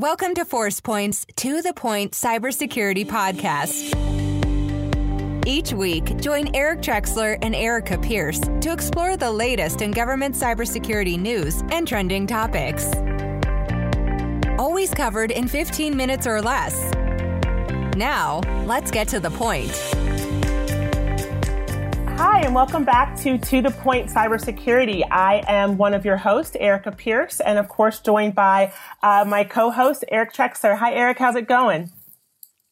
[0.00, 3.94] Welcome to ForcePoint's To the Point Cybersecurity Podcast.
[5.46, 11.20] Each week, join Eric Trexler and Arika Pierce to explore the latest in government cybersecurity
[11.20, 12.90] news and trending topics.
[14.58, 16.80] Always covered in 15 minutes or less.
[17.94, 19.70] Now, let's get to the point.
[22.22, 25.10] Hi, and welcome back to To the Point Cybersecurity.
[25.10, 29.42] I am one of your hosts, Arika Pierce, and of course, joined by uh, my
[29.42, 30.76] co host, Eric Trexler.
[30.76, 31.18] Hi, Eric.
[31.18, 31.90] How's it going?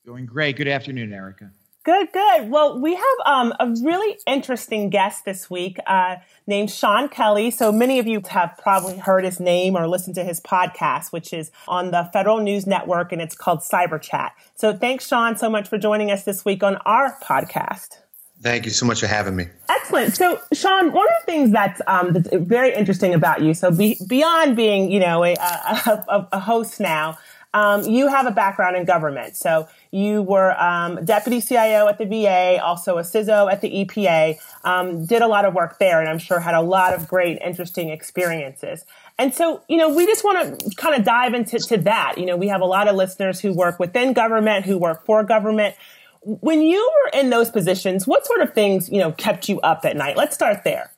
[0.05, 0.56] Going great.
[0.56, 1.52] Good afternoon, Arika.
[1.82, 2.50] Good, good.
[2.50, 7.50] Well, we have um, a really interesting guest this week uh, named Sean Kelly.
[7.50, 11.33] So many of you have probably heard his name or listened to his podcast, which
[11.33, 14.33] is on the Federal News Network, and it's called Cyber Chat.
[14.55, 18.00] So thanks, Sean, so much for joining us this week on our podcast.
[18.41, 19.47] Thank you so much for having me.
[19.69, 20.15] Excellent.
[20.15, 23.98] So, Sean, one of the things that's, um, that's very interesting about you, so be,
[24.06, 27.19] beyond being, you know, a, a, a host now,
[27.55, 29.37] um, you have a background in government.
[29.37, 34.39] So you were um, deputy CIO at the VA, also a CISO at the EPA,
[34.64, 37.39] um, did a lot of work there, and I'm sure had a lot of great,
[37.39, 38.84] interesting experiences.
[39.19, 42.19] And so, you know, we just want to kind of dive into to that.
[42.19, 45.25] You know, we have a lot of listeners who work within government, who work for
[45.25, 45.75] government
[46.22, 49.84] when you were in those positions, what sort of things, you know, kept you up
[49.84, 50.16] at night?
[50.16, 50.92] Let's start there.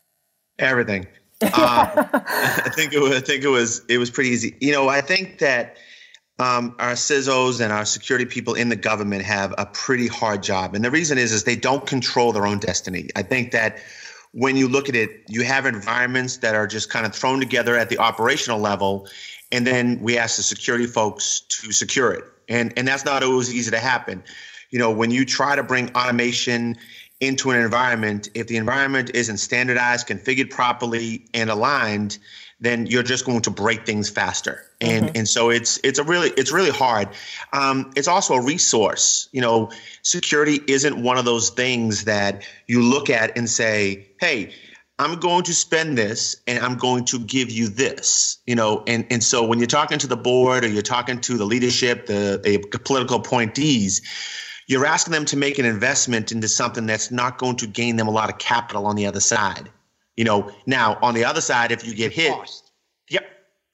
[0.58, 1.06] Everything.
[1.42, 4.56] um, I think it was, I think it was, it was pretty easy.
[4.60, 5.76] You know, I think that
[6.38, 10.74] um, our CISOs and our security people in the government have a pretty hard job.
[10.74, 13.08] And the reason is, is they don't control their own destiny.
[13.14, 13.78] I think that
[14.32, 17.76] when you look at it, you have environments that are just kind of thrown together
[17.76, 19.08] at the operational level.
[19.52, 22.24] And then we ask the security folks to secure it.
[22.48, 24.22] And, and that's not always easy to happen
[24.70, 26.76] you know, when you try to bring automation
[27.20, 32.18] into an environment, if the environment isn't standardized, configured properly, and aligned,
[32.60, 34.64] then you're just going to break things faster.
[34.80, 35.16] And mm-hmm.
[35.16, 37.08] and so it's it's a really it's really hard.
[37.52, 39.28] Um, it's also a resource.
[39.32, 39.70] You know,
[40.02, 44.52] security isn't one of those things that you look at and say, hey.
[44.98, 49.06] I'm going to spend this and I'm going to give you this, you know, and,
[49.08, 52.38] and so when you're talking to the board or you're talking to the leadership, the,
[52.44, 54.02] the political appointees,
[54.70, 58.06] you're asking them to make an investment into something that's not going to gain them
[58.06, 59.68] a lot of capital on the other side.
[60.16, 62.70] You know, now on the other side, if you get hit, cost.
[63.08, 63.26] yep,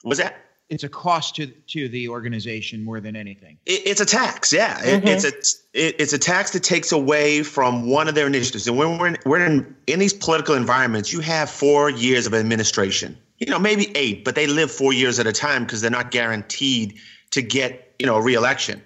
[0.05, 0.37] was that?
[0.71, 3.59] It's a cost to to the organization more than anything.
[3.67, 4.81] It, it's a tax, yeah.
[4.81, 5.07] Mm-hmm.
[5.07, 8.67] It, it's a it, it's a tax that takes away from one of their initiatives.
[8.67, 12.33] And when we're in, we're in in these political environments, you have four years of
[12.33, 13.19] administration.
[13.37, 16.11] You know, maybe eight, but they live four years at a time because they're not
[16.11, 16.99] guaranteed
[17.33, 18.83] to get you know a reelection.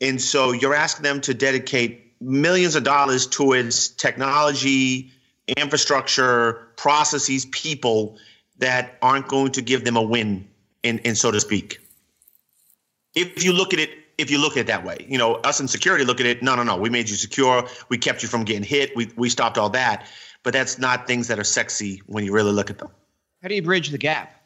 [0.00, 5.12] And so you're asking them to dedicate millions of dollars towards technology,
[5.56, 8.18] infrastructure, processes, people
[8.58, 10.48] that aren't going to give them a win,
[10.82, 11.80] in, in so to speak.
[13.14, 15.60] If you look at it, if you look at it that way, you know, us
[15.60, 18.28] in security look at it, no, no, no, we made you secure, we kept you
[18.28, 20.06] from getting hit, we we stopped all that.
[20.42, 22.90] But that's not things that are sexy when you really look at them.
[23.42, 24.37] How do you bridge the gap?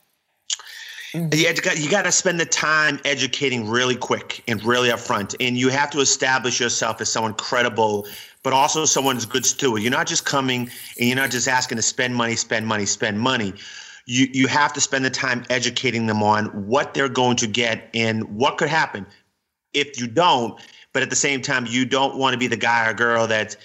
[1.14, 5.34] You, got, you got to spend the time educating really quick and really upfront.
[5.40, 8.06] And you have to establish yourself as someone credible,
[8.42, 9.82] but also someone who's good steward.
[9.82, 13.20] You're not just coming and you're not just asking to spend money, spend money, spend
[13.20, 13.52] money.
[14.06, 17.90] You, you have to spend the time educating them on what they're going to get
[17.92, 19.06] and what could happen
[19.74, 20.58] if you don't.
[20.94, 23.56] But at the same time, you don't want to be the guy or girl that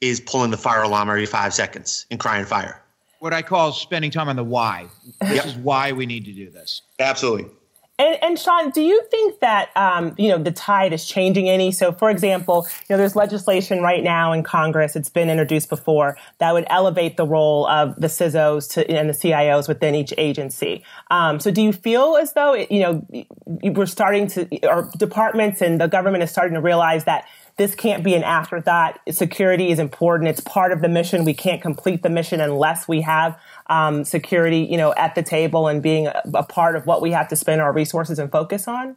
[0.00, 2.82] is pulling the fire alarm every five seconds and crying fire
[3.26, 4.86] what I call spending time on the why.
[5.20, 5.46] This yep.
[5.46, 6.82] is why we need to do this.
[7.00, 7.50] Absolutely.
[7.98, 11.72] And, and, Sean, do you think that um, you know the tide is changing any?
[11.72, 14.96] So, for example, you know, there's legislation right now in Congress.
[14.96, 19.14] It's been introduced before that would elevate the role of the CISOs to, and the
[19.14, 20.84] CIOs within each agency.
[21.10, 23.06] Um, so, do you feel as though it, you know
[23.46, 28.04] we're starting to, or departments and the government is starting to realize that this can't
[28.04, 29.00] be an afterthought.
[29.10, 30.28] Security is important.
[30.28, 31.24] It's part of the mission.
[31.24, 35.66] We can't complete the mission unless we have um, security, you know, at the table
[35.66, 38.68] and being a, a part of what we have to spend our resources and focus
[38.68, 38.96] on.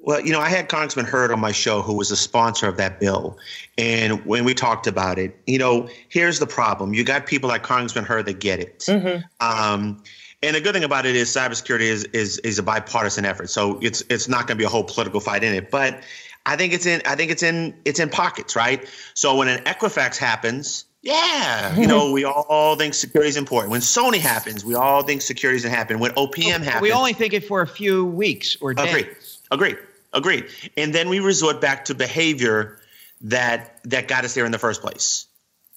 [0.00, 2.76] Well, you know, I had Congressman Hurd on my show, who was a sponsor of
[2.76, 3.36] that bill.
[3.76, 7.64] And when we talked about it, you know, here's the problem: you got people like
[7.64, 8.78] Congressman Hurd that get it.
[8.80, 9.24] Mm-hmm.
[9.40, 10.00] Um,
[10.40, 13.80] and the good thing about it is cybersecurity is is is a bipartisan effort, so
[13.82, 15.68] it's it's not going to be a whole political fight in it.
[15.68, 16.00] But
[16.48, 18.88] I think it's in I think it's in it's in pockets, right?
[19.12, 23.70] So when an Equifax happens, yeah, you know, we all think security is important.
[23.70, 26.00] When Sony happens, we all think security is important.
[26.00, 28.88] When OPM happens, we only think it for a few weeks or days.
[28.88, 29.16] Agreed.
[29.50, 29.78] Agreed.
[30.14, 30.46] Agreed.
[30.78, 32.78] And then we resort back to behavior
[33.20, 35.26] that that got us there in the first place.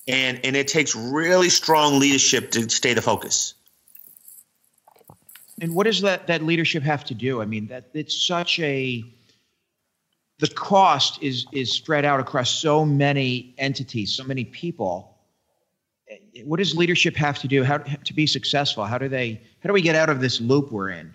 [0.07, 3.55] And and it takes really strong leadership to stay the focus.
[5.61, 7.41] and what does that that leadership have to do?
[7.41, 9.03] I mean, that it's such a
[10.41, 15.15] the cost is is spread out across so many entities, so many people.
[16.43, 18.83] What does leadership have to do how to be successful?
[18.83, 21.13] How do they how do we get out of this loop we're in?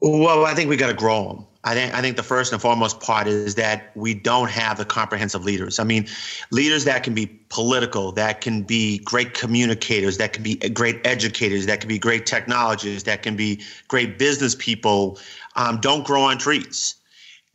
[0.00, 1.46] Well, I think we got to grow them.
[1.64, 4.84] I think I think the first and foremost part is that we don't have the
[4.84, 5.80] comprehensive leaders.
[5.80, 6.06] I mean,
[6.52, 11.66] leaders that can be political, that can be great communicators, that can be great educators,
[11.66, 15.18] that can be great technologists, that can be great business people,
[15.56, 16.94] um, don't grow on trees.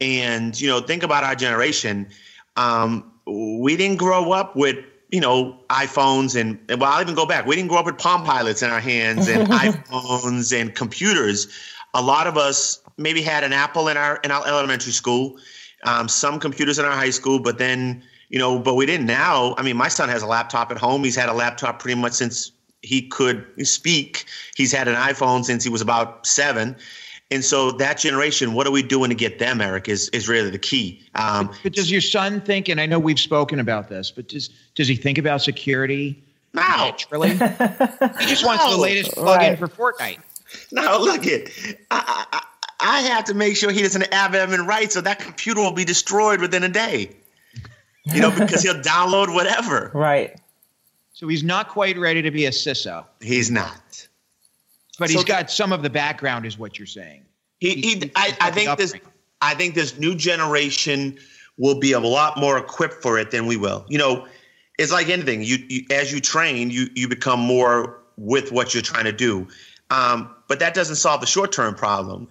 [0.01, 2.09] And you know, think about our generation.
[2.57, 4.77] Um, we didn't grow up with
[5.11, 7.45] you know iPhones and well, I'll even go back.
[7.45, 11.47] We didn't grow up with Palm Pilots in our hands and iPhones and computers
[11.93, 15.37] a lot of us maybe had an Apple in our in our elementary school,
[15.83, 19.07] um, some computers in our high school, but then you know, but we didn't.
[19.07, 21.03] Now, I mean, my son has a laptop at home.
[21.03, 22.51] He's had a laptop pretty much since
[22.81, 24.25] he could speak.
[24.55, 26.77] He's had an iPhone since he was about seven.
[27.31, 30.49] And so that generation, what are we doing to get them, Eric, is, is really
[30.49, 31.01] the key.
[31.15, 34.27] Um, but, but, does your son think, and I know we've spoken about this, but
[34.27, 36.21] does, does he think about security?
[36.53, 36.93] No.
[37.09, 37.29] Really?
[37.29, 38.71] he just wants no.
[38.71, 39.57] the latest plug-in right.
[39.57, 40.19] for Fortnite.
[40.73, 41.49] No, look it.
[41.89, 42.43] I, I,
[42.81, 45.85] I have to make sure he doesn't have admin rights, so that computer will be
[45.85, 47.15] destroyed within a day.
[48.03, 49.91] You know, because he'll download whatever.
[49.93, 50.37] Right.
[51.13, 53.05] So he's not quite ready to be a CISO.
[53.21, 53.80] He's not.
[55.01, 57.23] But so he's got some of the background, is what you're saying.
[57.59, 58.93] He, he I, I think this.
[59.41, 61.17] I think this new generation
[61.57, 63.83] will be a lot more equipped for it than we will.
[63.89, 64.27] You know,
[64.77, 65.41] it's like anything.
[65.41, 69.47] You, you as you train, you you become more with what you're trying to do.
[69.89, 72.27] Um, but that doesn't solve the short term problem.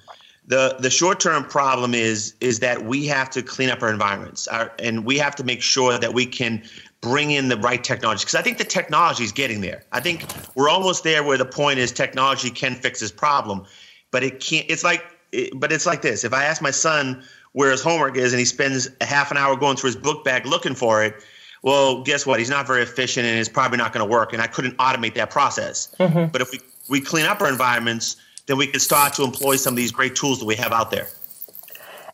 [0.47, 4.47] The the short term problem is is that we have to clean up our environments,
[4.47, 6.63] our, and we have to make sure that we can
[7.01, 9.85] bring in the right technology because I think the technology is getting there.
[9.93, 13.65] I think we're almost there where the point is technology can fix this problem,
[14.11, 14.67] but it can't.
[14.69, 16.25] It's like, it, but it's like this.
[16.25, 19.37] If I ask my son where his homework is and he spends a half an
[19.37, 21.15] hour going through his book bag looking for it,
[21.63, 22.39] well, guess what?
[22.39, 24.33] He's not very efficient and it's probably not going to work.
[24.33, 25.95] And I couldn't automate that process.
[25.99, 26.27] Mm-hmm.
[26.33, 26.61] But if we
[26.91, 28.17] we clean up our environments,
[28.47, 30.91] then we can start to employ some of these great tools that we have out
[30.91, 31.07] there.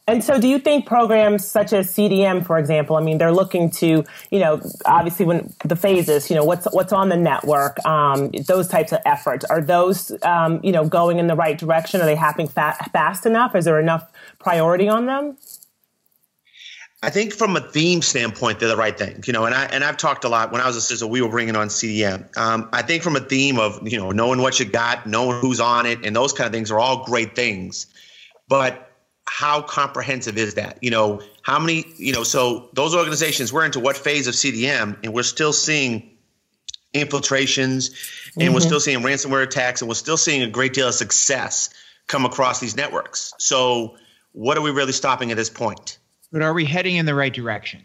[0.08, 3.70] And so, do you think programs such as CDM, for example, I mean, they're looking
[3.72, 8.30] to, you know, obviously when the phases, you know, what's what's on the network, um,
[8.46, 12.00] those types of efforts, are those, um, you know, going in the right direction?
[12.00, 13.56] Are they happening fa- fast enough?
[13.56, 14.08] Is there enough
[14.38, 15.36] priority on them?
[17.02, 19.44] I think from a theme standpoint, they're the right thing, you know.
[19.44, 21.08] And I and I've talked a lot when I was a CISO.
[21.08, 22.36] We were bringing on CDM.
[22.36, 25.58] Um, I think from a theme of you know knowing what you got, knowing who's
[25.58, 27.88] on it, and those kind of things are all great things.
[28.48, 28.85] But
[29.28, 30.78] how comprehensive is that?
[30.82, 31.84] You know, how many?
[31.96, 36.16] You know, so those organizations we're into what phase of CDM, and we're still seeing
[36.94, 38.54] infiltrations, and mm-hmm.
[38.54, 41.70] we're still seeing ransomware attacks, and we're still seeing a great deal of success
[42.06, 43.32] come across these networks.
[43.38, 43.96] So,
[44.32, 45.98] what are we really stopping at this point?
[46.32, 47.82] But are we heading in the right direction?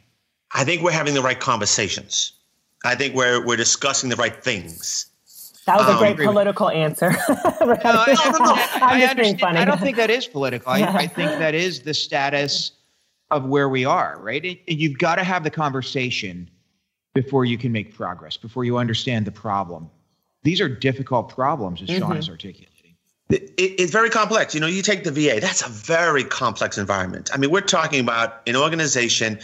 [0.54, 2.34] I think we're having the right conversations.
[2.84, 5.08] I think we're we're discussing the right things.
[5.66, 7.12] That was a um, great political answer.
[7.30, 9.60] no, no, no, I'm just being funny.
[9.60, 10.72] I don't think that is political.
[10.72, 12.72] I, I, think that is the status
[13.30, 14.44] of where we are, right?
[14.44, 16.50] And you've got to have the conversation
[17.14, 19.90] before you can make progress, before you understand the problem.
[20.44, 22.00] These are difficult problems, as mm-hmm.
[22.00, 22.72] Sean is articulating
[23.32, 24.54] it, it's very complex.
[24.54, 27.30] You know, you take the VA, that's a very complex environment.
[27.34, 29.40] I mean, we're talking about an organization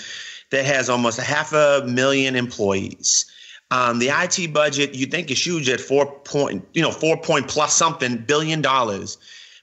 [0.52, 3.26] that has almost a half a million employees.
[3.70, 7.48] Um, the IT budget you think is huge at four point, you know, four point
[7.48, 9.18] plus something billion dollars,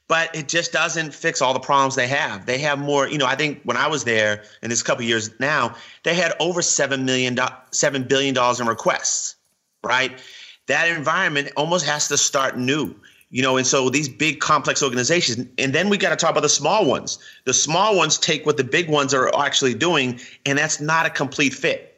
[0.09, 2.45] but it just doesn't fix all the problems they have.
[2.45, 3.27] They have more, you know.
[3.27, 7.07] I think when I was there in this couple years now, they had over seven
[7.07, 7.39] million,
[7.71, 9.37] seven billion dollars in requests.
[9.83, 10.19] Right,
[10.67, 12.95] that environment almost has to start new
[13.31, 16.43] you know and so these big complex organizations and then we got to talk about
[16.43, 20.57] the small ones the small ones take what the big ones are actually doing and
[20.57, 21.94] that's not a complete fit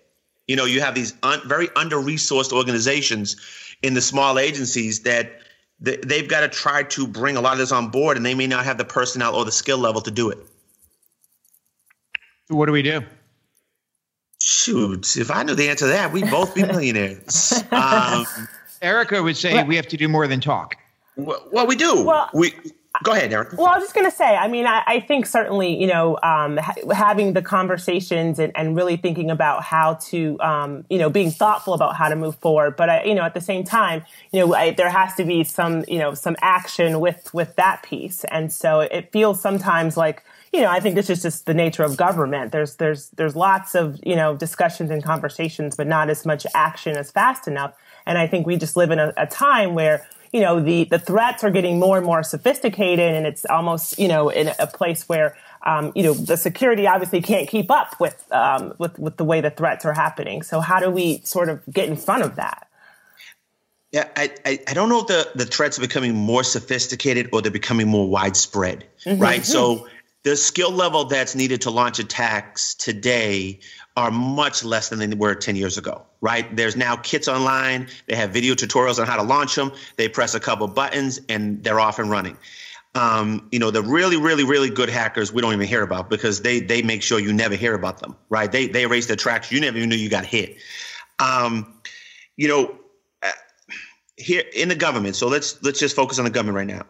[0.47, 3.37] you know you have these un- very under resourced organizations
[3.83, 5.41] in the small agencies that
[5.85, 8.35] th- they've got to try to bring a lot of this on board and they
[8.35, 10.39] may not have the personnel or the skill level to do it.
[12.49, 13.03] So what do we do?
[14.41, 17.53] Shoot if i knew the answer to that we'd both be millionaires.
[17.73, 18.27] Um,
[18.81, 20.77] arika would say we have to do more than talk.
[21.17, 22.05] Well, we do.
[22.05, 22.55] Well, we
[23.03, 23.53] go ahead, Eric.
[23.53, 24.37] Well, I was just going to say.
[24.37, 28.77] I mean, I, I, think certainly, you know, um, ha- having the conversations and, and,
[28.77, 32.77] really thinking about how to, um, you know, being thoughtful about how to move forward.
[32.77, 35.45] But I, you know, at the same time, you know, I, there has to be
[35.45, 38.25] some, you know, some action with with that piece.
[38.25, 40.23] And so it feels sometimes like
[40.53, 42.51] you know, I think this is just the nature of government.
[42.51, 46.97] There's there's there's lots of you know discussions and conversations, but not as much action
[46.97, 47.75] as fast enough.
[48.07, 50.99] And I think we just live in a, a time where you know, the, the
[50.99, 55.09] threats are getting more and more sophisticated and it's almost, you know, in a place
[55.09, 59.25] where, um, you know, the security obviously can't keep up with, um, with, with the
[59.25, 60.43] way the threats are happening.
[60.43, 62.69] So how do we sort of get in front of that?
[63.93, 67.41] Yeah, I, I, I, don't know if the, the threats are becoming more sophisticated or
[67.41, 69.23] they're becoming more widespread, mm-hmm.
[69.23, 69.45] right?
[69.45, 69.89] So
[70.25, 73.61] the skill level that's needed to launch attacks today
[73.97, 76.57] are much less than they were 10 years ago, right?
[76.57, 77.87] There's now kits online.
[78.09, 79.71] They have video tutorials on how to launch them.
[79.95, 82.37] They press a couple buttons and they're off and running.
[82.97, 86.43] Um, you know, the really, really, really good hackers we don't even hear about because
[86.43, 88.51] they they make sure you never hear about them, right?
[88.51, 89.53] They they erase the tracks.
[89.53, 90.57] You never even knew you got hit.
[91.21, 91.73] Um,
[92.37, 92.75] you know,
[93.23, 93.31] uh,
[94.17, 95.15] here in the government.
[95.15, 96.87] So let's let's just focus on the government right now.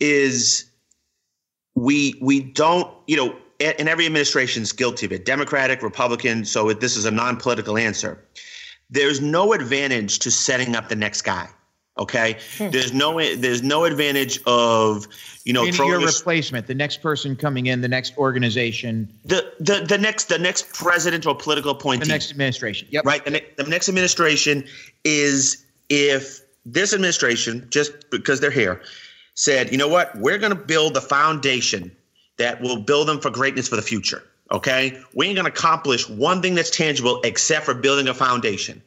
[0.00, 0.64] Is
[1.76, 6.72] we we don't you know and every administration is guilty of it democratic republican so
[6.72, 8.24] this is a non-political answer
[8.94, 11.48] there's no advantage to setting up the next guy
[11.98, 12.36] okay?
[12.58, 12.70] Hmm.
[12.70, 15.06] there's no there's no advantage of
[15.44, 19.12] you know your, your replacement the next person coming in the next organization.
[19.24, 22.04] The the, the next the next president or political appointee.
[22.04, 23.04] The next administration yep.
[23.04, 24.64] Right the, ne- the next administration
[25.04, 28.82] is if this administration just because they're here
[29.34, 30.16] said you know what?
[30.16, 31.94] We're going to build the foundation
[32.38, 34.22] that will build them for greatness for the future.
[34.50, 38.82] Okay, we ain't gonna accomplish one thing that's tangible except for building a foundation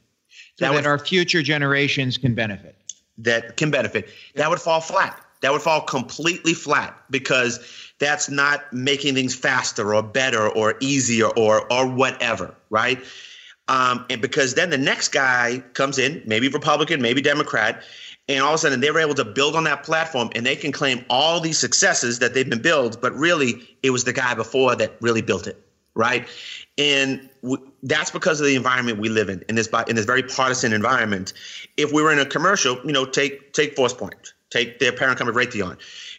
[0.58, 2.76] so that, that would, our future generations can benefit.
[3.20, 4.06] That can benefit.
[4.06, 4.44] Yeah.
[4.44, 5.20] That would fall flat.
[5.42, 7.60] That would fall completely flat because
[8.00, 13.00] that's not making things faster or better or easier or or whatever, right?
[13.68, 17.84] Um, and because then the next guy comes in, maybe Republican, maybe Democrat,
[18.28, 20.56] and all of a sudden they were able to build on that platform and they
[20.56, 24.34] can claim all these successes that they've been built but really it was the guy
[24.34, 25.64] before that really built it
[25.98, 26.28] right?
[26.78, 30.24] And w- that's because of the environment we live in in this in this very
[30.24, 31.34] partisan environment.
[31.76, 35.46] If we were in a commercial you know take take forcepoint take their parent company
[35.46, 35.78] raytheon.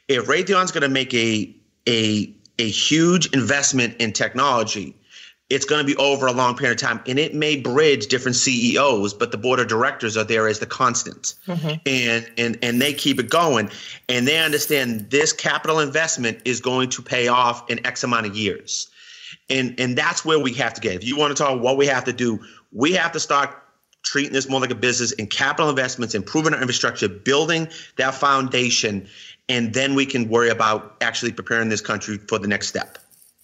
[0.09, 1.55] If raytheon's going to make a
[1.89, 4.97] a a huge investment in technology
[5.51, 8.37] it's going to be over a long period of time and it may bridge different
[8.37, 11.35] ceos but the board of directors are there as the constant.
[11.47, 11.75] Mm-hmm.
[11.87, 13.71] and and and they keep it going
[14.09, 18.37] and they understand this capital investment is going to pay off in x amount of
[18.37, 18.91] years.
[19.51, 20.95] And and that's where we have to get.
[20.97, 22.41] If you want to talk what we have to do
[22.73, 23.63] we have to start
[24.03, 29.09] treating this more like a business and capital investments improving our infrastructure building that foundation
[29.49, 32.99] and then we can worry about actually preparing this country for the next step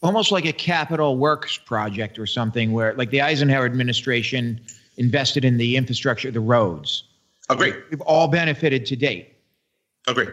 [0.05, 4.61] almost like a capital works project or something where like the Eisenhower administration
[4.99, 7.05] invested in the infrastructure, the roads.
[7.49, 7.73] Agree.
[7.91, 9.35] We've all benefited to date.
[10.07, 10.29] Agree.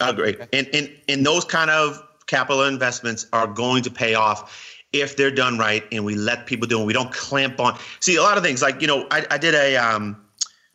[0.00, 0.36] Agree.
[0.52, 5.30] And, and, and those kind of capital investments are going to pay off if they're
[5.30, 6.84] done right and we let people do it.
[6.84, 7.78] We don't clamp on.
[8.00, 10.22] See, a lot of things like, you know, I, I did a, um,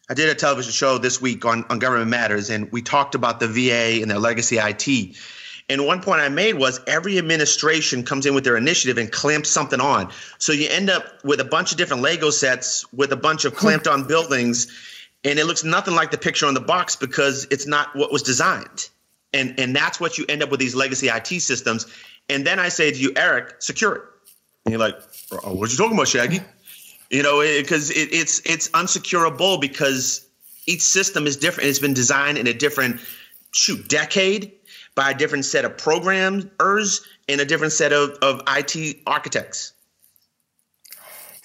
[0.09, 3.39] I did a television show this week on, on government matters and we talked about
[3.39, 5.15] the VA and their legacy IT
[5.69, 9.49] and one point I made was every administration comes in with their initiative and clamps
[9.49, 10.11] something on.
[10.37, 13.53] So you end up with a bunch of different Lego sets with a bunch of
[13.53, 13.59] hmm.
[13.59, 14.67] clamped on buildings,
[15.23, 18.23] and it looks nothing like the picture on the box because it's not what was
[18.23, 18.89] designed.
[19.33, 21.87] And and that's what you end up with these legacy IT systems.
[22.29, 24.01] And then I say to you, Eric, secure it.
[24.65, 24.95] And you're like,
[25.31, 26.39] oh, what are you talking about, Shaggy?
[27.09, 30.25] You know, because it, it, it's it's unsecurable because
[30.65, 31.69] each system is different.
[31.69, 33.01] It's been designed in a different
[33.51, 34.51] shoot decade
[34.95, 39.73] by a different set of programmers and a different set of, of IT architects.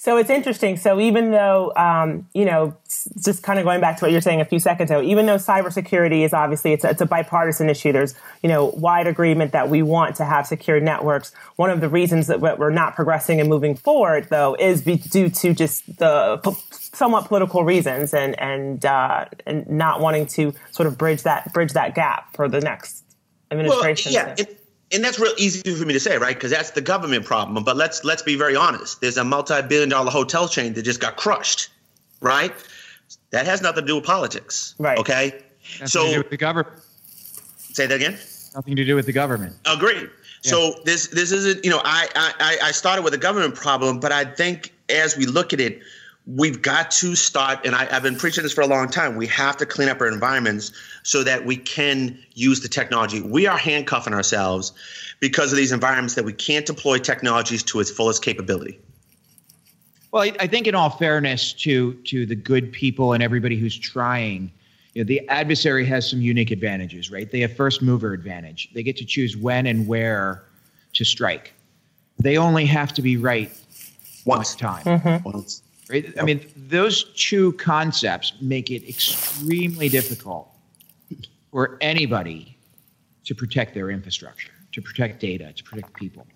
[0.01, 0.77] So it's interesting.
[0.77, 2.77] So even though, um, you know,
[3.23, 5.37] just kind of going back to what you're saying a few seconds ago, even though
[5.37, 9.69] cybersecurity is obviously it's a, it's a bipartisan issue, there's you know wide agreement that
[9.69, 11.33] we want to have secure networks.
[11.57, 15.53] One of the reasons that we're not progressing and moving forward, though, is due to
[15.53, 16.41] just the
[16.71, 21.73] somewhat political reasons and and uh, and not wanting to sort of bridge that bridge
[21.73, 23.05] that gap for the next
[23.51, 24.13] administration.
[24.15, 24.45] Well, yeah,
[24.93, 26.35] and that's real easy for me to say, right?
[26.35, 27.63] Because that's the government problem.
[27.65, 29.01] But let's let's be very honest.
[29.01, 31.69] There's a multi-billion-dollar hotel chain that just got crushed,
[32.21, 32.53] right?
[33.31, 34.99] That has nothing to do with politics, right?
[34.99, 35.43] Okay,
[35.75, 36.81] nothing so to do with the government.
[37.73, 38.19] Say that again.
[38.55, 39.57] Nothing to do with the government.
[39.67, 40.09] Agreed.
[40.43, 40.51] Yeah.
[40.51, 44.13] So this this isn't you know I I I started with a government problem, but
[44.13, 45.81] I think as we look at it,
[46.29, 49.17] we've got to start, and I, have been preaching this for a long time.
[49.17, 53.23] We have to clean up our environments so that we can use the technology.
[53.23, 54.73] We are handcuffing ourselves
[55.21, 58.79] because of these environments that we can't deploy technologies to its fullest capability.
[60.13, 64.51] Well, I think, in all fairness to to the good people and everybody who's trying,
[64.95, 67.31] you know, the adversary has some unique advantages, right?
[67.31, 68.71] They have first mover advantage.
[68.73, 70.45] They get to choose when and where
[70.95, 71.53] to strike.
[72.19, 73.53] They only have to be right
[74.25, 74.85] once time.
[74.85, 75.29] Mm-hmm.
[75.29, 76.13] Once Right?
[76.19, 80.49] I mean, those two concepts make it extremely difficult
[81.51, 82.57] for anybody
[83.25, 86.27] to protect their infrastructure, to protect data, to protect people.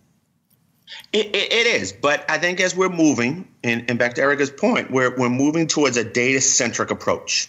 [1.12, 4.50] It, it, it is, but I think as we're moving, and, and back to Arika's
[4.50, 7.48] point, we're, we're moving towards a data centric approach,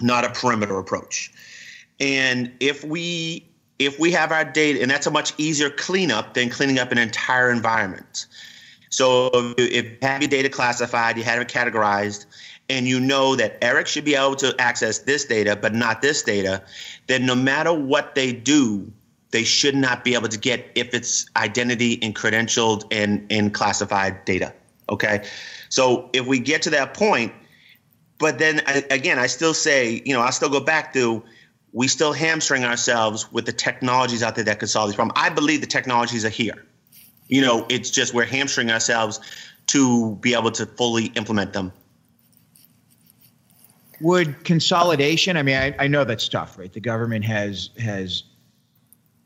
[0.00, 1.32] not a perimeter approach.
[2.00, 6.48] And if we if we have our data, and that's a much easier cleanup than
[6.48, 8.26] cleaning up an entire environment.
[8.90, 12.26] So if you have your data classified, you have it categorized,
[12.68, 16.22] and you know that Eric should be able to access this data, but not this
[16.22, 16.62] data,
[17.06, 18.92] then no matter what they do,
[19.30, 24.24] they should not be able to get if it's identity and credentialed and, and classified
[24.24, 24.52] data.
[24.88, 25.24] Okay.
[25.68, 27.32] So if we get to that point,
[28.18, 31.22] but then again, I still say, you know, I still go back to
[31.72, 35.18] we still hamstring ourselves with the technologies out there that can solve these problems.
[35.20, 36.64] I believe the technologies are here.
[37.28, 39.20] You know, it's just we're hamstring ourselves
[39.68, 41.72] to be able to fully implement them.
[44.00, 45.36] Would consolidation?
[45.36, 46.72] I mean, I, I know that's tough, right?
[46.72, 48.24] The government has has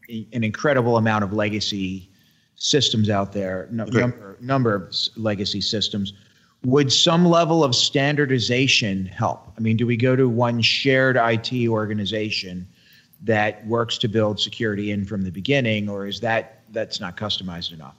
[0.09, 2.09] an incredible amount of legacy
[2.57, 6.12] systems out there, no, number, number of legacy systems.
[6.64, 9.50] Would some level of standardization help?
[9.57, 12.69] I mean, do we go to one shared IT organization
[13.23, 17.72] that works to build security in from the beginning, or is that that's not customized
[17.72, 17.94] enough?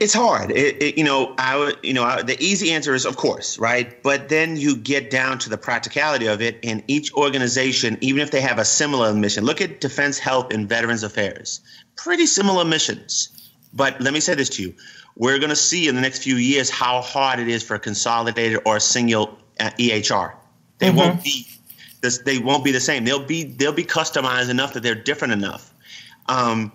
[0.00, 0.50] It's hard.
[0.50, 4.02] It, it, you know, I you know, I, the easy answer is of course, right?
[4.02, 8.30] But then you get down to the practicality of it, and each organization, even if
[8.30, 11.60] they have a similar mission, look at Defense Health and Veterans Affairs,
[11.96, 13.30] pretty similar missions.
[13.72, 14.74] But let me say this to you:
[15.16, 17.80] we're going to see in the next few years how hard it is for a
[17.80, 20.34] consolidated or a single uh, EHR.
[20.78, 20.96] They mm-hmm.
[20.96, 21.46] won't be
[22.00, 22.18] this.
[22.18, 23.04] They won't be the same.
[23.04, 25.72] They'll be they'll be customized enough that they're different enough.
[26.26, 26.72] Um,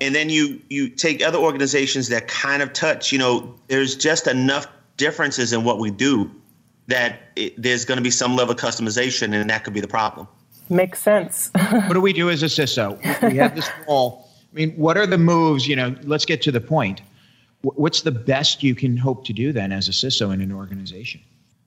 [0.00, 4.26] and then you you take other organizations that kind of touch you know there's just
[4.26, 4.66] enough
[4.96, 6.30] differences in what we do
[6.88, 9.88] that it, there's going to be some level of customization and that could be the
[9.88, 10.26] problem
[10.68, 12.96] makes sense what do we do as a ciso
[13.28, 16.52] we have this role i mean what are the moves you know let's get to
[16.52, 17.00] the point
[17.62, 21.20] what's the best you can hope to do then as a ciso in an organization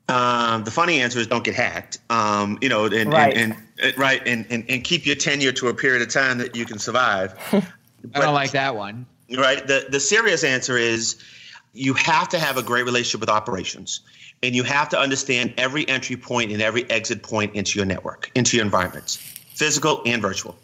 [0.10, 1.98] um, the funny answer is don't get hacked.
[2.10, 3.36] Um, you know, and, right.
[3.36, 6.58] And, and, right, and, and, and keep your tenure to a period of time that
[6.58, 7.40] you can survive.
[8.04, 9.06] But, I don't like that one.
[9.36, 9.66] Right.
[9.66, 11.18] The the serious answer is
[11.74, 14.02] you have to have a great relationship with operations
[14.44, 18.30] and you have to understand every entry point and every exit point into your network,
[18.36, 20.56] into your environments, physical and virtual.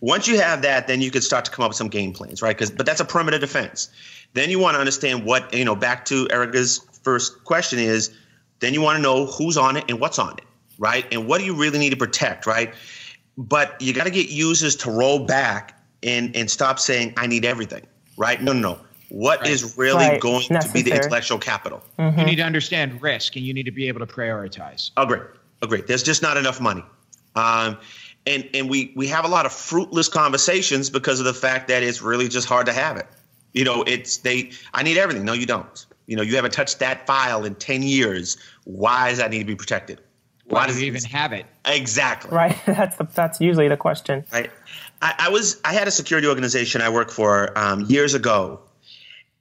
[0.00, 2.42] Once you have that, then you can start to come up with some game plans,
[2.42, 2.56] right?
[2.56, 3.88] Because but that's a perimeter defense.
[4.34, 8.14] Then you want to understand what, you know, back to Arika's first question is
[8.60, 10.44] then you want to know who's on it and what's on it,
[10.78, 11.06] right?
[11.10, 12.74] And what do you really need to protect, right?
[13.38, 15.75] But you got to get users to roll back
[16.06, 17.86] and and stop saying I need everything.
[18.16, 18.40] Right?
[18.40, 18.78] No, no, no.
[19.08, 19.50] What right.
[19.50, 20.20] is really right.
[20.20, 20.62] going Necessary.
[20.62, 21.82] to be the intellectual capital?
[21.98, 22.18] Mm-hmm.
[22.18, 24.90] You need to understand risk, and you need to be able to prioritize.
[24.96, 25.20] Agree.
[25.62, 25.82] Agree.
[25.82, 26.82] There's just not enough money.
[27.34, 27.78] Um,
[28.26, 31.82] and and we we have a lot of fruitless conversations because of the fact that
[31.82, 33.06] it's really just hard to have it.
[33.52, 34.50] You know, it's they.
[34.74, 35.24] I need everything.
[35.24, 35.86] No, you don't.
[36.06, 38.36] You know, you haven't touched that file in ten years.
[38.64, 40.00] Why does that need to be protected?
[40.48, 41.46] Why, Why do you even have it?
[41.64, 42.30] Exactly.
[42.30, 42.56] Right.
[42.66, 44.24] That's the, that's usually the question.
[44.32, 44.50] Right.
[45.02, 48.60] I, I, was I had a security organization I worked for um, years ago,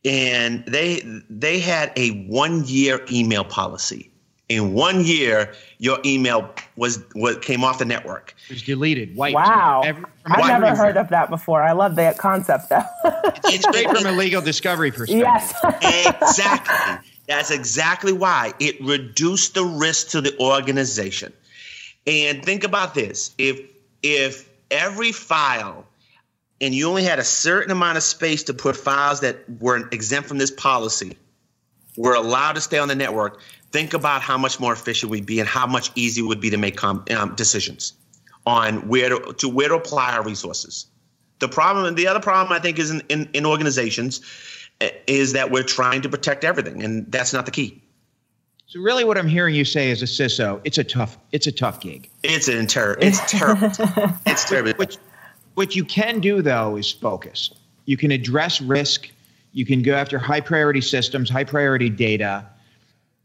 [0.03, 4.11] and they they had a one year email policy.
[4.47, 8.35] In one year, your email was what came off the network.
[8.47, 9.15] It was deleted.
[9.15, 9.33] Wiped.
[9.33, 10.77] Wow, every, I've never reason.
[10.77, 11.63] heard of that before.
[11.63, 12.83] I love that concept, though.
[13.45, 15.17] it's great from a legal discovery perspective.
[15.17, 17.09] Yes, exactly.
[17.27, 21.33] That's exactly why it reduced the risk to the organization.
[22.05, 23.61] And think about this: if
[24.03, 25.85] if every file
[26.61, 30.27] and you only had a certain amount of space to put files that were exempt
[30.27, 31.17] from this policy
[31.97, 33.39] were allowed to stay on the network
[33.71, 36.49] think about how much more efficient we'd be and how much easier it would be
[36.49, 37.93] to make com- um, decisions
[38.45, 40.85] on where to, to, where to apply our resources.
[41.39, 44.21] The problem and the other problem i think is in, in, in organizations
[44.81, 47.81] eh, is that we're trying to protect everything and that's not the key
[48.67, 51.51] so really, what I'm hearing you say as a CISO, it's a tough, it's a
[51.51, 52.09] tough gig.
[52.23, 53.67] It's an ter- it's terrible.
[54.25, 54.73] it's terrible.
[54.73, 54.97] What,
[55.53, 57.51] what you can do though is focus.
[57.85, 59.11] You can address risk.
[59.51, 62.45] You can go after high priority systems, high priority data,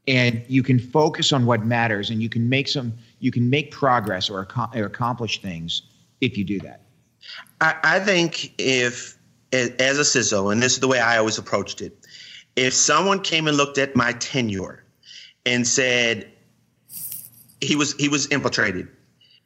[0.06, 2.10] and you can focus on what matters.
[2.10, 5.82] And you can make some, you can make progress or, ac- or accomplish things
[6.20, 6.82] if you do that.
[7.62, 9.16] I, I think if,
[9.52, 12.06] as a CISO, and this is the way I always approached it,
[12.56, 14.84] if someone came and looked at my tenure
[15.46, 16.30] and said
[17.60, 18.88] he was he was infiltrated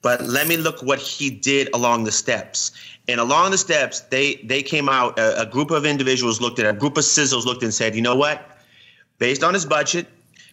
[0.02, 2.72] but let me look what he did along the steps
[3.09, 6.66] and along the steps they they came out a, a group of individuals looked at
[6.66, 8.59] a group of CISOs looked and said you know what
[9.18, 10.07] based on his budget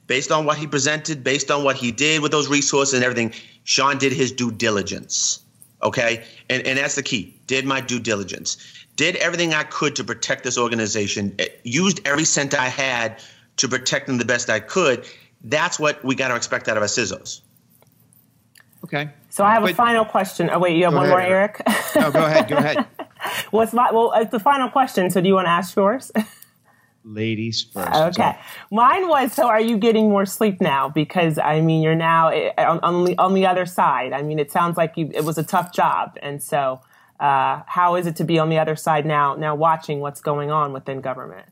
[0.07, 3.33] based on what he presented based on what he did with those resources and everything
[3.63, 5.41] sean did his due diligence
[5.83, 6.23] Okay.
[6.49, 7.35] And, and that's the key.
[7.47, 8.57] Did my due diligence,
[8.95, 13.21] did everything I could to protect this organization, used every cent I had
[13.57, 15.05] to protect them the best I could.
[15.43, 17.41] That's what we got to expect out of our CISOs.
[18.83, 19.09] Okay.
[19.29, 20.49] So I have but, a final question.
[20.51, 21.11] Oh wait, you have one ahead.
[21.11, 21.61] more, Eric?
[21.95, 22.47] no, go ahead.
[22.49, 22.85] Go ahead.
[23.51, 25.09] well, it's my, well, it's the final question.
[25.09, 26.11] So do you want to ask yours?
[27.03, 28.19] Ladies first.
[28.19, 28.37] Okay.
[28.71, 30.89] Mine was so are you getting more sleep now?
[30.89, 34.13] Because I mean, you're now eh, on, on, the, on the other side.
[34.13, 36.17] I mean, it sounds like you, it was a tough job.
[36.21, 36.81] And so,
[37.19, 40.51] uh, how is it to be on the other side now, now watching what's going
[40.51, 41.47] on within government?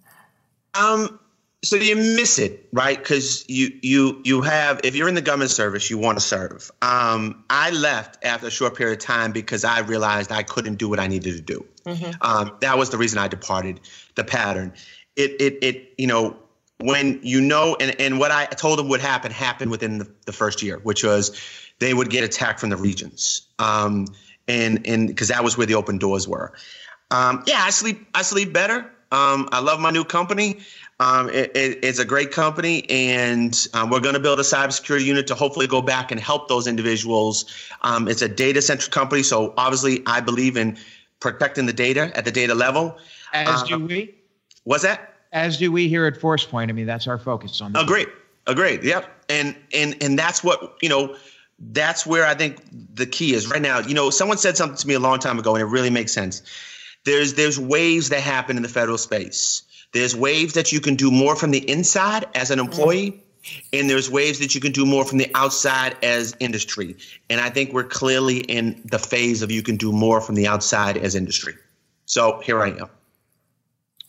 [0.76, 1.20] Um,
[1.64, 2.98] so you miss it right?
[2.98, 6.72] Because you you you have if you're in the government service you want to serve.
[6.82, 10.90] Um, i left after a short period of time because i realized i couldn't do
[10.90, 11.66] what i needed to do.
[11.86, 12.12] Mm-hmm.
[12.22, 13.80] um, that was the reason i departed
[14.16, 14.74] the pattern.
[15.16, 16.38] It it, it you know
[16.78, 20.32] when you know and, and what i told them would happen happened within the, the
[20.32, 21.38] first year which was
[21.80, 24.08] they would get attacked from the regions um,
[24.48, 26.54] and and because that was where the open doors were.
[27.12, 28.90] Um, yeah i sleep i sleep better.
[29.12, 30.60] Um, I love my new company.
[31.02, 35.06] Um, it, it, it's a great company, and um, we're going to build a cybersecurity
[35.06, 37.46] unit to hopefully go back and help those individuals.
[37.84, 40.78] Um, it's a data centric company, so obviously I believe in
[41.22, 42.98] protecting the data at the data level.
[43.32, 44.14] As do um, we.
[44.66, 45.14] Was that?
[45.32, 46.70] As do we here at ForcePoint.
[46.70, 47.74] I mean, that's our focus on.
[47.74, 47.84] That.
[47.84, 48.08] Agreed.
[48.46, 48.84] Agreed.
[48.84, 49.10] Yep.
[49.30, 51.16] And and and that's what you know.
[51.62, 52.62] That's where I think
[52.94, 53.80] the key is right now.
[53.80, 56.14] You know, someone said something to me a long time ago, and it really makes
[56.14, 56.42] sense.
[57.04, 61.12] There's there's waves that happen in the federal space there's ways that you can do
[61.12, 63.24] more from the inside as an employee,
[63.74, 66.96] and there's ways that you can do more from the outside as industry.
[67.30, 70.48] And I think we're clearly in the phase of you can do more from the
[70.48, 71.56] outside as industry.
[72.06, 72.90] So here I am.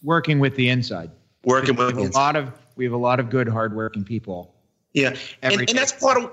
[0.02, 1.10] Working with the inside.
[1.44, 4.54] Working with a lot of we have a lot of good hardworking people.
[4.92, 5.16] Yeah.
[5.42, 6.30] And, and that's part of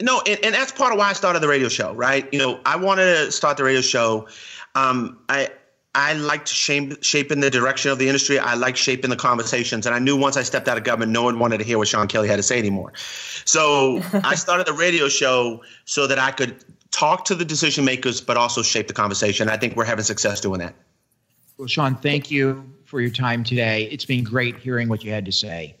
[0.00, 2.28] no, and, and that's part of why I started the radio show, right?
[2.32, 4.28] You know, I wanted to start the radio show.
[4.74, 5.48] Um, I
[5.94, 8.38] I liked shape, shaping the direction of the industry.
[8.38, 9.86] I liked shaping the conversations.
[9.86, 11.88] And I knew once I stepped out of government, no one wanted to hear what
[11.88, 12.92] Sean Kelly had to say anymore.
[13.44, 18.20] So I started the radio show so that I could talk to the decision makers,
[18.20, 19.48] but also shape the conversation.
[19.48, 20.74] I think we're having success doing that.
[21.58, 23.88] Well, Sean, thank you for your time today.
[23.90, 25.76] It's been great hearing what you had to say.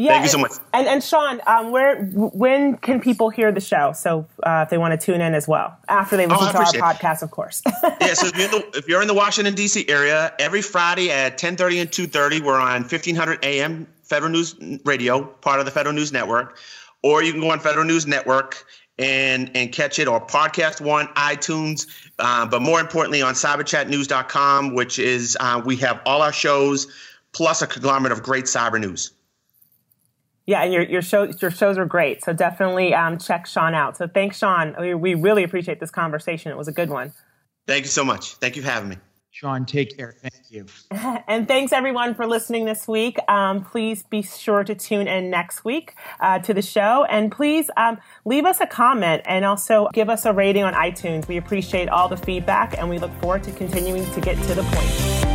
[0.00, 0.52] Yeah, Thank you so much.
[0.72, 3.92] And, and Sean, um, where when can people hear the show?
[3.92, 6.58] So uh, if they want to tune in as well after they listen oh, to
[6.58, 7.62] our podcast, of course.
[8.00, 8.14] yeah.
[8.14, 9.86] So if you're, the, if you're, in the Washington D.C.
[9.88, 15.60] area, every Friday at 10:30 and 2:30, we're on 1500 AM Federal News Radio, part
[15.60, 16.58] of the Federal News Network,
[17.02, 18.64] or you can go on Federal News Network
[18.98, 21.86] and and catch it or podcast one iTunes,
[22.18, 26.86] uh, but more importantly on cyberchatnews.com, which is uh, we have all our shows
[27.32, 29.12] plus a conglomerate of great cyber news.
[30.50, 32.24] Yeah, and your your shows your shows are great.
[32.24, 33.96] So definitely um, check Sean out.
[33.96, 34.74] So thanks, Sean.
[34.80, 36.50] We, we really appreciate this conversation.
[36.50, 37.12] It was a good one.
[37.68, 38.34] Thank you so much.
[38.34, 38.96] Thank you for having me.
[39.30, 40.12] Sean, take care.
[40.20, 40.66] Thank you.
[41.28, 43.16] and thanks everyone for listening this week.
[43.28, 47.04] Um, please be sure to tune in next week uh, to the show.
[47.04, 51.28] And please um, leave us a comment and also give us a rating on iTunes.
[51.28, 54.64] We appreciate all the feedback and we look forward to continuing to get to the
[54.64, 55.29] point.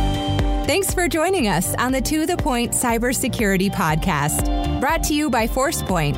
[0.66, 5.46] Thanks for joining us on the To The Point Cybersecurity Podcast, brought to you by
[5.46, 6.16] ForcePoint.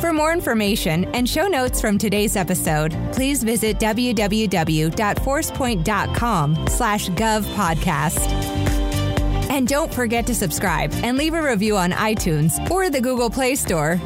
[0.00, 8.28] For more information and show notes from today's episode, please visit www.forcepoint.com slash govpodcast.
[9.50, 13.56] And don't forget to subscribe and leave a review on iTunes or the Google Play
[13.56, 14.00] Store.